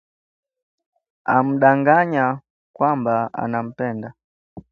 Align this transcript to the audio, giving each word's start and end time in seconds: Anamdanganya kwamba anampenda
Anamdanganya 1.29 2.25
kwamba 2.75 3.15
anampenda 3.43 4.09